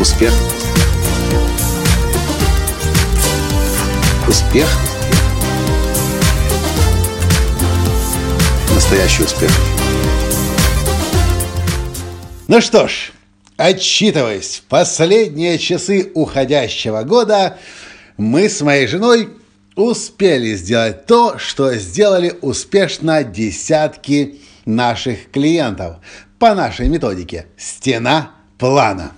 [0.00, 0.32] Успех.
[4.26, 4.66] Успех.
[8.74, 9.50] Настоящий успех.
[12.48, 13.12] Ну что ж,
[13.58, 17.58] отчитываясь последние часы уходящего года,
[18.16, 19.28] мы с моей женой
[19.76, 25.96] успели сделать то, что сделали успешно десятки наших клиентов
[26.38, 29.12] по нашей методике «Стена плана».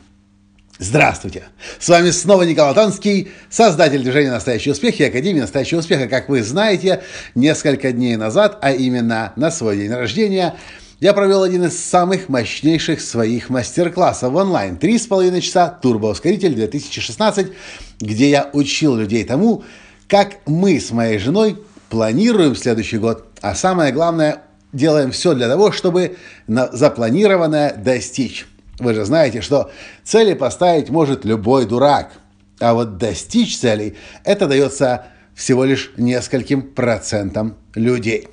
[0.82, 1.45] Здравствуйте!
[1.78, 6.09] С вами снова Николай Танский, создатель движения «Настоящий успех» и Академии «Настоящего успеха».
[6.09, 7.04] Как вы знаете,
[7.36, 10.56] несколько дней назад, а именно на свой день рождения,
[10.98, 14.76] я провел один из самых мощнейших своих мастер-классов онлайн.
[14.76, 17.52] Три с половиной часа «Турбоускоритель 2016»,
[18.01, 19.62] где я учил людей тому,
[20.09, 24.42] как мы с моей женой планируем следующий год, а самое главное,
[24.73, 26.16] делаем все для того, чтобы
[26.48, 28.46] запланированное достичь.
[28.78, 29.70] Вы же знаете, что
[30.02, 32.12] цели поставить может любой дурак,
[32.59, 38.29] а вот достичь целей это дается всего лишь нескольким процентам людей.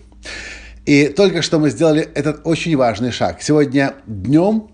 [0.85, 3.41] И только что мы сделали этот очень важный шаг.
[3.41, 4.69] Сегодня днем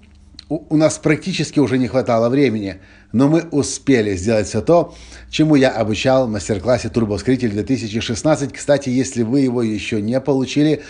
[0.50, 2.78] у нас практически уже не хватало времени,
[3.12, 4.94] но мы успели сделать все то,
[5.30, 8.54] чему я обучал в мастер-классе «Турбоскритель 2016».
[8.54, 10.84] Кстати, если вы его еще не получили,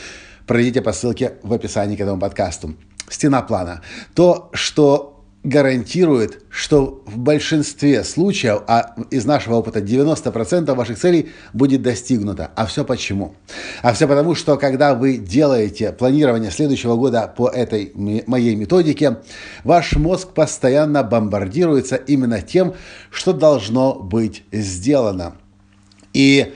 [0.45, 2.75] пройдите по ссылке в описании к этому подкасту
[3.09, 3.81] стена плана.
[4.13, 11.83] То, что гарантирует, что в большинстве случаев, а из нашего опыта 90% ваших целей будет
[11.83, 12.49] достигнуто.
[12.55, 13.35] А все почему?
[13.83, 19.17] А все потому, что когда вы делаете планирование следующего года по этой моей методике,
[19.63, 22.73] ваш мозг постоянно бомбардируется именно тем,
[23.11, 25.35] что должно быть сделано.
[26.11, 26.55] И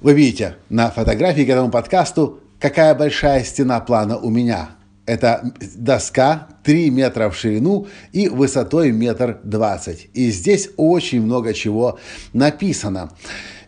[0.00, 4.70] вы видите на фотографии к этому подкасту, какая большая стена плана у меня–
[5.08, 10.08] это доска 3 метра в ширину и высотой метр двадцать.
[10.12, 11.98] И здесь очень много чего
[12.34, 13.10] написано.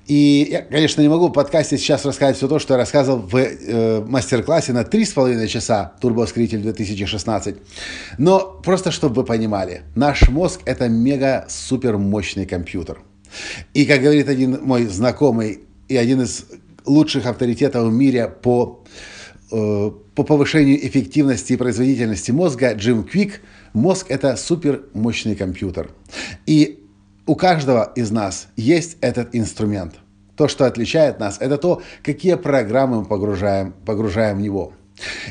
[0.06, 3.36] И я, конечно, не могу в подкасте сейчас рассказать все то, что я рассказывал в
[3.36, 7.56] э, мастер-классе на 3,5 часа «Турбоскритель 2016».
[8.18, 12.98] Но просто, чтобы вы понимали, наш мозг– это мега-супер мощный компьютер.
[13.72, 16.44] И, как говорит один мой знакомый и один из
[16.84, 18.84] лучших авторитетов в мире по
[19.50, 23.40] по повышению эффективности и производительности мозга Джим Квик,
[23.72, 25.90] мозг– это супер мощный компьютер.
[26.46, 26.84] И
[27.26, 29.94] у каждого из нас есть этот инструмент.
[30.36, 34.72] То, что отличает нас, это то, какие программы мы погружаем, погружаем в него–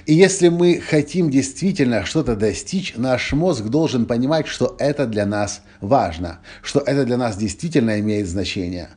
[0.05, 5.61] и если мы хотим действительно что-то достичь, наш мозг должен понимать, что это для нас
[5.81, 8.89] важно, что это для нас действительно имеет значение.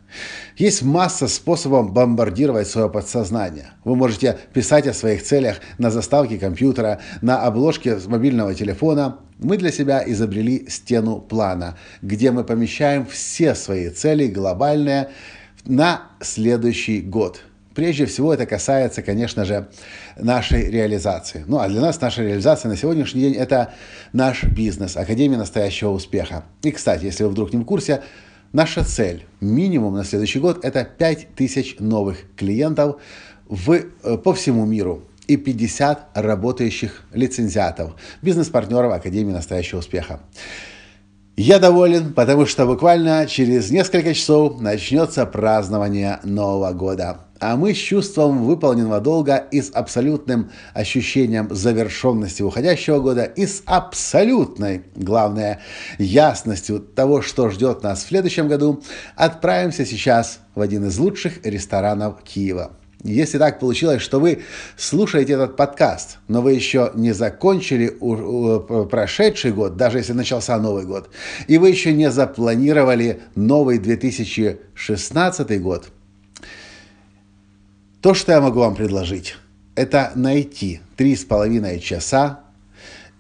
[0.56, 3.71] Есть масса способов бомбардировать свое подсознание.
[3.84, 9.19] Вы можете писать о своих целях на заставке компьютера, на обложке мобильного телефона.
[9.39, 15.10] Мы для себя изобрели стену плана, где мы помещаем все свои цели глобальные
[15.65, 17.43] на следующий год–
[17.75, 19.69] Прежде всего это касается, конечно же,
[20.16, 21.44] нашей реализации.
[21.47, 23.72] Ну а для нас наша реализация на сегодняшний день это
[24.12, 26.44] наш бизнес, Академия настоящего успеха.
[26.62, 28.03] И, кстати, если вы вдруг не в курсе,
[28.53, 33.00] наша цель минимум на следующий год это 5000 новых клиентов
[33.47, 40.21] в, э, по всему миру и 50 работающих лицензиатов, бизнес-партнеров Академии настоящего успеха.
[41.37, 47.76] Я доволен, потому что буквально через несколько часов начнется празднование Нового года а мы с
[47.76, 55.60] чувством выполненного долга и с абсолютным ощущением завершенности уходящего года и с абсолютной, главное,
[55.98, 58.80] ясностью того, что ждет нас в следующем году,
[59.16, 62.76] отправимся сейчас в один из лучших ресторанов Киева.
[63.03, 64.42] Если так получилось, что вы
[64.76, 67.88] слушаете этот подкаст, но вы еще не закончили
[68.88, 71.10] прошедший год, даже если начался Новый год,
[71.48, 75.86] и вы еще не запланировали новый 2016 год–
[78.03, 79.37] то, что я могу вам предложить,
[79.77, 82.41] это найти три с половиной часа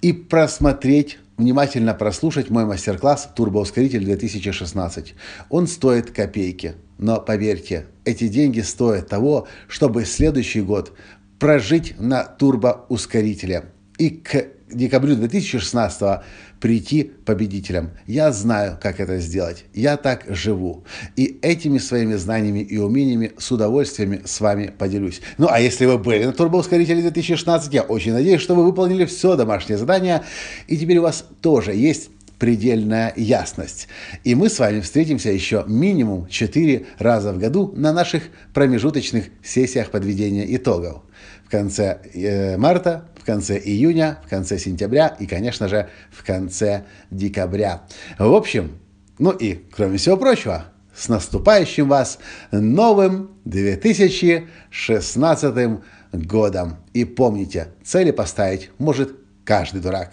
[0.02, 5.12] и просмотреть, внимательно прослушать мой мастер-класс «Турбоускоритель 2016».
[5.50, 10.92] Он стоит копейки, но поверьте, эти деньги стоят того, чтобы следующий год
[11.38, 13.66] прожить на турбоускорителе.
[13.98, 16.20] И к декабрю 2016
[16.60, 17.90] прийти победителем.
[18.06, 19.64] Я знаю, как это сделать.
[19.74, 20.84] Я так живу.
[21.16, 25.20] И этими своими знаниями и умениями с удовольствием с вами поделюсь.
[25.38, 29.36] Ну, а если вы были на турбоускорителе 2016, я очень надеюсь, что вы выполнили все
[29.36, 30.22] домашнее задание,
[30.68, 32.10] и теперь у вас тоже есть
[32.42, 33.86] предельная ясность.
[34.24, 39.92] И мы с вами встретимся еще минимум 4 раза в году на наших промежуточных сессиях
[39.92, 41.02] подведения итогов.
[41.46, 46.82] В конце э, марта, в конце июня, в конце сентября и, конечно же, в конце
[47.12, 47.82] декабря.
[48.18, 48.72] В общем,
[49.20, 50.64] ну и, кроме всего прочего,
[50.96, 52.18] с наступающим вас
[52.50, 55.78] новым 2016
[56.12, 56.78] годом.
[56.92, 59.14] И помните, цели поставить может
[59.44, 60.10] каждый дурак.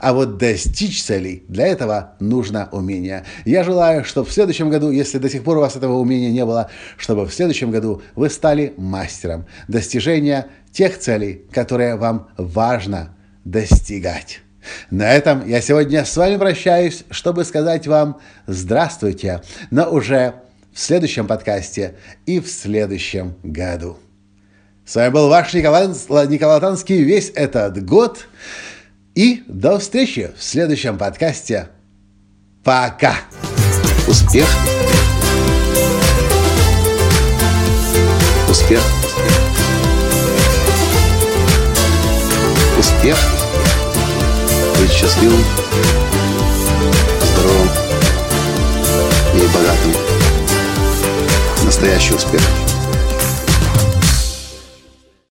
[0.00, 3.24] А вот достичь целей, для этого нужно умение.
[3.44, 6.44] Я желаю, чтобы в следующем году, если до сих пор у вас этого умения не
[6.44, 13.14] было, чтобы в следующем году вы стали мастером достижения тех целей, которые вам важно
[13.44, 14.40] достигать.
[14.90, 20.34] На этом я сегодня с вами прощаюсь, чтобы сказать вам здравствуйте, но уже
[20.72, 21.94] в следующем подкасте
[22.26, 23.96] и в следующем году.
[24.84, 25.88] С вами был ваш Николай,
[26.28, 28.28] Николай Танский весь этот год.
[29.16, 31.68] И до встречи в следующем подкасте.
[32.62, 33.16] Пока!
[34.06, 34.46] Успех!
[38.50, 38.82] Успех!
[42.78, 43.16] Успех!
[44.78, 45.42] Быть счастливым,
[47.32, 47.68] здоровым
[49.34, 49.92] и богатым.
[51.64, 52.42] Настоящий успех!